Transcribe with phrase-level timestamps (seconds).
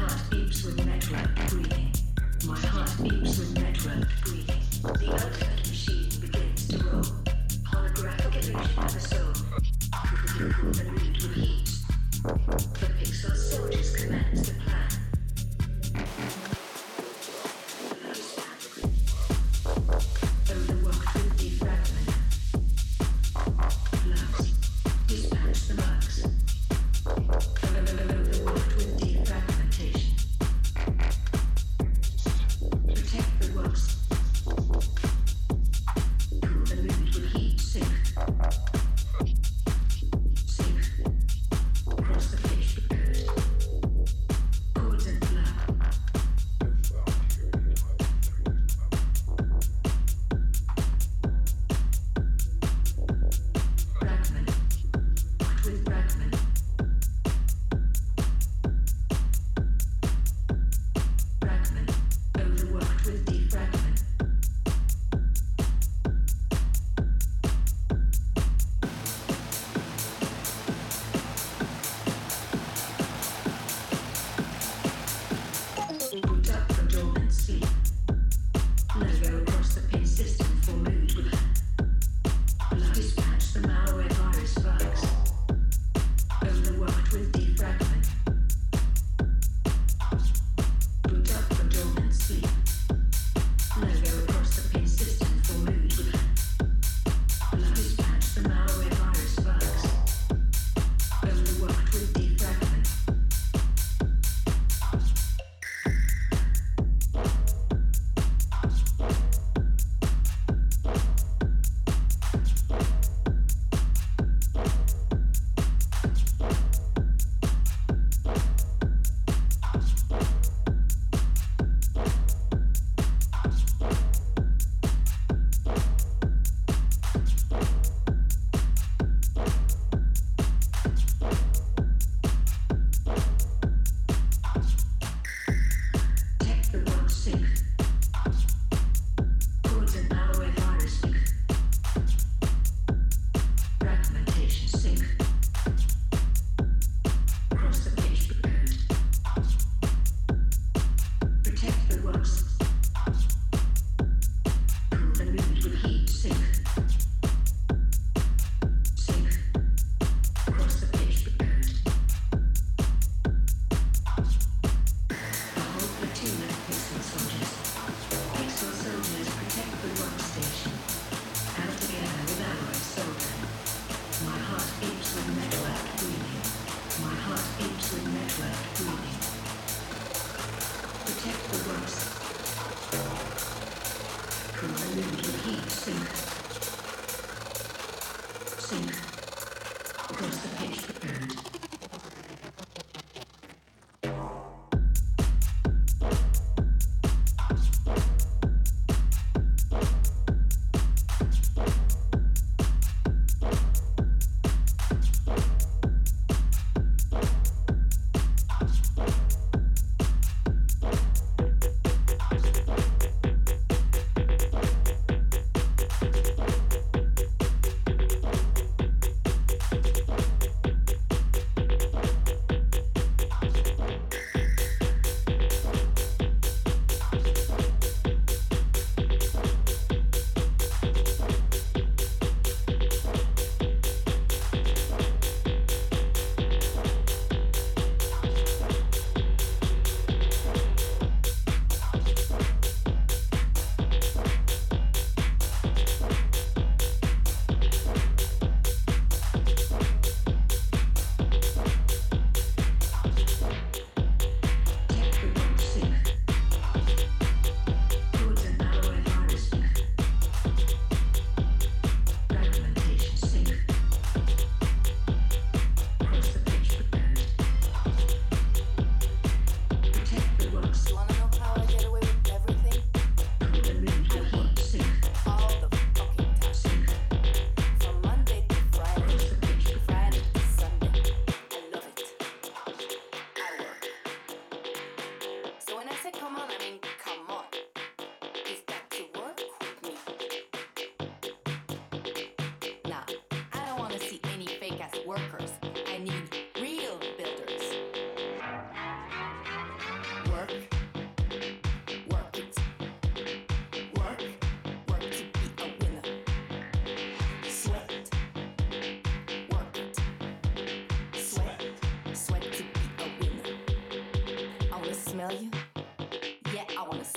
[0.00, 1.92] heart beeps with network breathing.
[2.46, 4.62] My heart beeps with network breathing.
[4.82, 7.04] The ultimate machine begins to roll.
[13.50, 15.09] Soldiers commands the plan.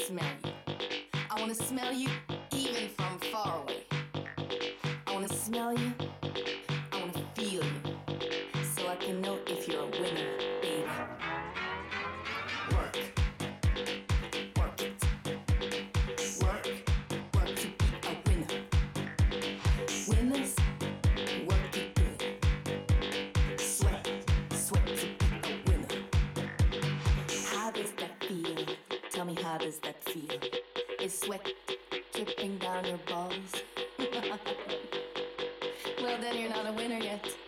[0.07, 0.51] smell you.
[1.31, 2.09] I wanna smell you
[2.51, 3.83] even from far away.
[5.07, 5.93] I wanna smell you.
[6.91, 7.81] I wanna feel you.
[8.75, 10.83] So I can know if you're a winner, baby.
[12.71, 12.97] Work.
[14.57, 15.05] Work it.
[16.43, 16.67] Work.
[17.35, 18.51] Work to be a winner.
[20.09, 20.55] Winners
[21.47, 23.59] work it good.
[23.59, 24.09] Sweat.
[24.51, 25.87] Sweat to be a winner.
[27.45, 28.65] How does that feel?
[29.11, 29.92] Tell me how does that
[31.03, 31.51] is sweat
[32.13, 33.61] dripping down your balls.
[36.01, 37.42] well, then you're not a winner yet.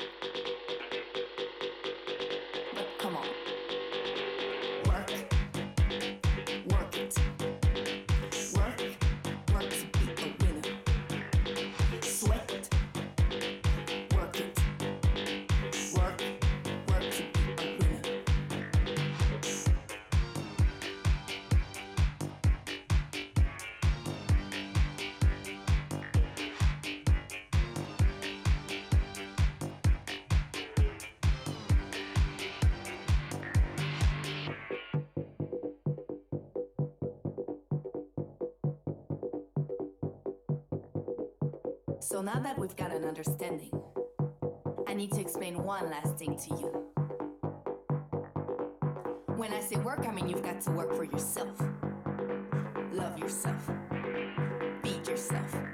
[42.56, 43.72] that we've got an understanding,
[44.88, 46.86] I need to explain one last thing to you.
[49.36, 51.60] When I say work, I mean you've got to work for yourself,
[52.94, 53.70] love yourself,
[54.84, 55.65] feed yourself.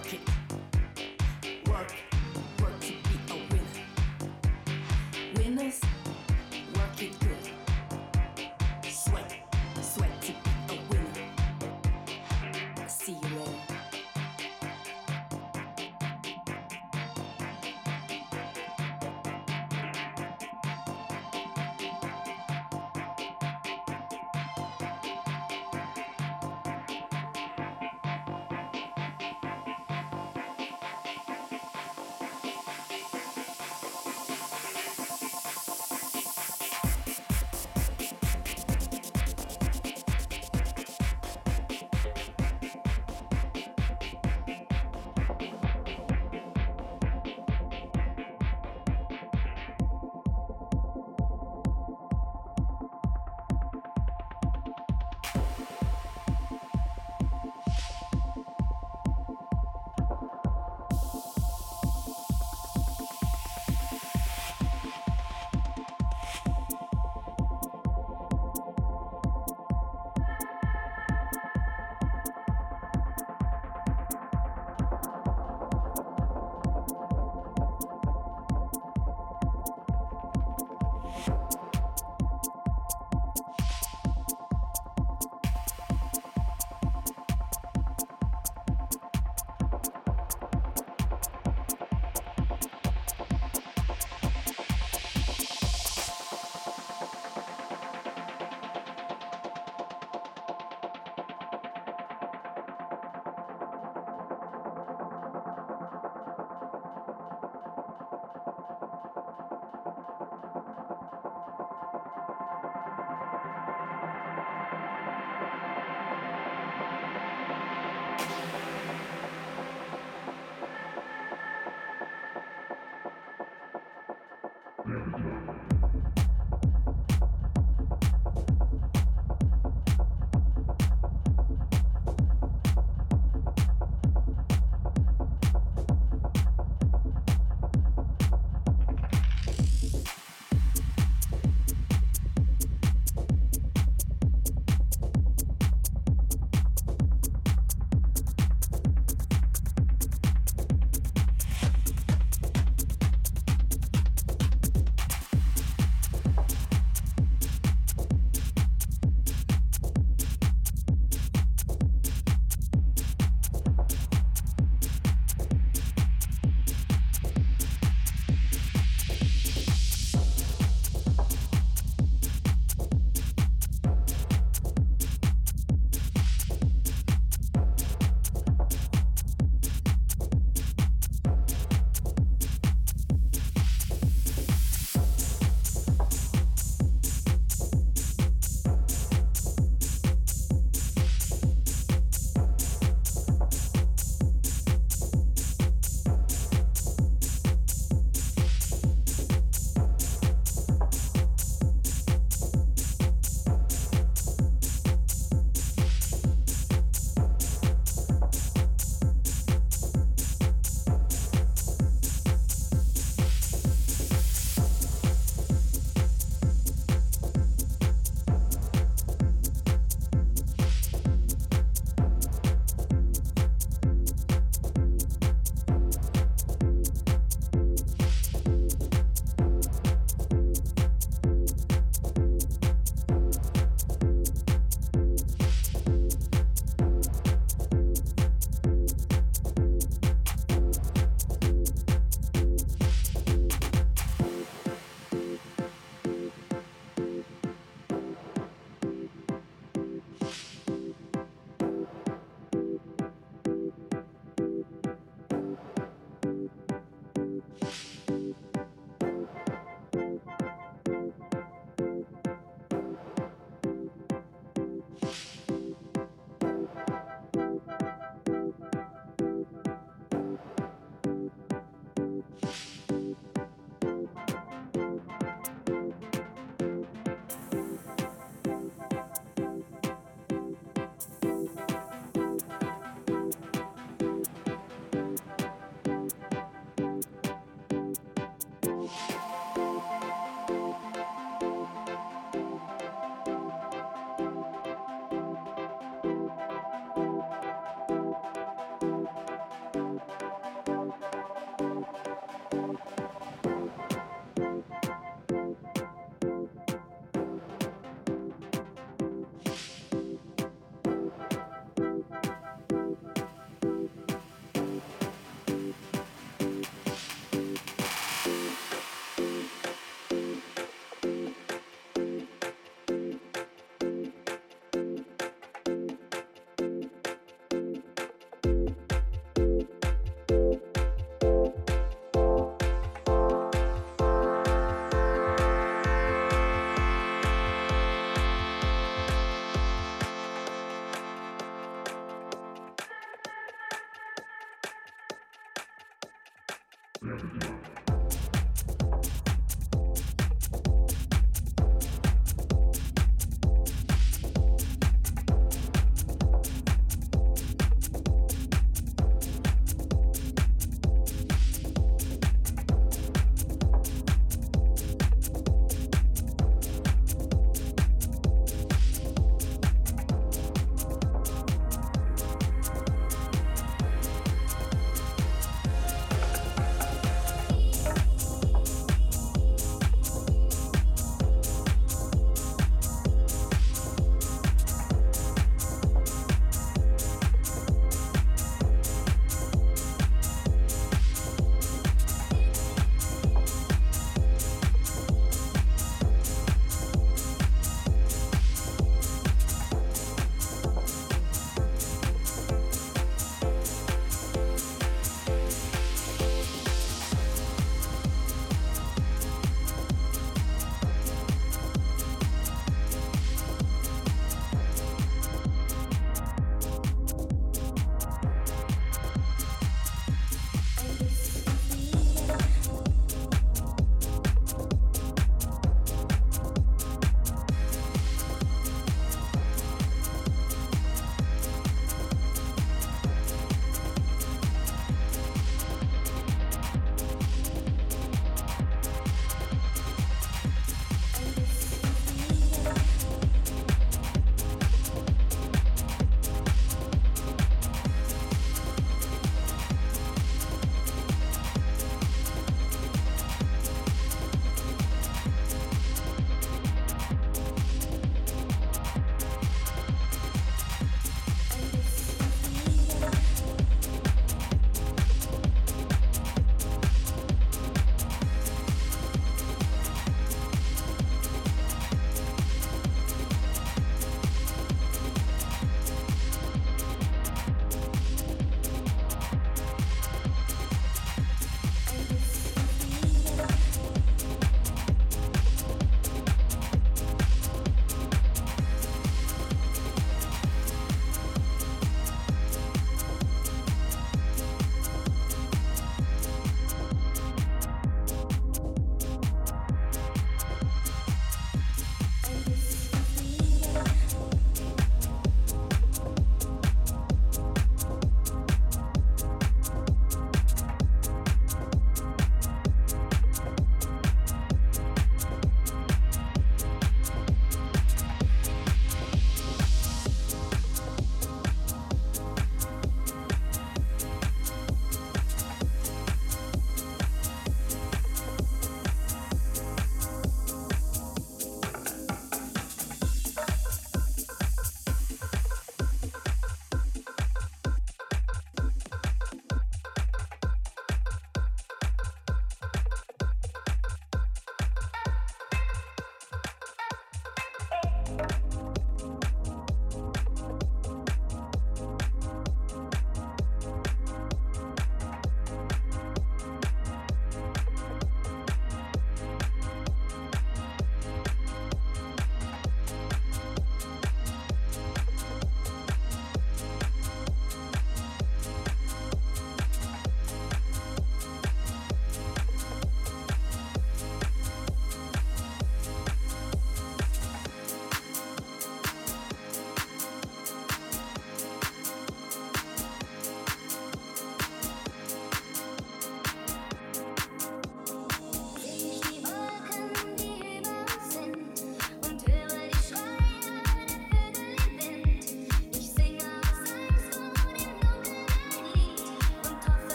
[0.00, 0.29] market